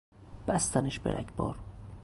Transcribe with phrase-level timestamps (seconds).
[0.47, 1.55] بستنش به رگبار